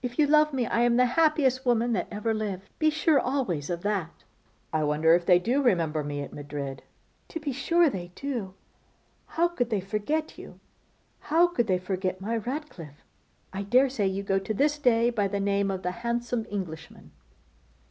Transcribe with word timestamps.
If 0.00 0.18
you 0.18 0.26
love 0.26 0.54
me 0.54 0.64
I 0.66 0.80
am 0.80 0.96
the 0.96 1.04
happiest 1.04 1.66
woman 1.66 1.92
that 1.92 2.08
ever 2.10 2.32
lived. 2.32 2.70
Be 2.78 2.88
sure 2.88 3.20
always 3.20 3.68
of 3.68 3.82
that.' 3.82 4.24
'I 4.72 4.84
wonder 4.84 5.14
if 5.14 5.26
they 5.26 5.38
do 5.38 5.60
remember 5.60 6.02
me 6.02 6.22
at 6.22 6.32
Madrid!' 6.32 6.82
'To 7.28 7.40
be 7.40 7.52
sure 7.52 7.90
they 7.90 8.10
do. 8.14 8.54
How 9.26 9.46
could 9.46 9.68
they 9.68 9.82
forget 9.82 10.38
you; 10.38 10.58
how 11.20 11.48
could 11.48 11.66
they 11.66 11.76
forget 11.76 12.18
my 12.18 12.38
Ratcliffe? 12.38 13.04
I 13.52 13.62
daresay 13.62 14.06
you 14.06 14.22
go 14.22 14.38
to 14.38 14.54
this 14.54 14.78
day 14.78 15.10
by 15.10 15.28
the 15.28 15.38
name 15.38 15.70
of 15.70 15.82
the 15.82 15.90
handsome 16.00 16.46
Englishman. 16.48 17.10